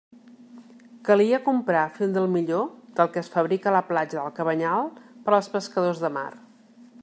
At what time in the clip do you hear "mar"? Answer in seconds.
6.21-6.29